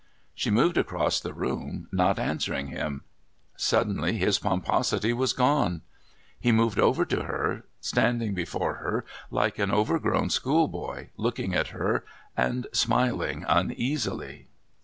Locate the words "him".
2.69-3.03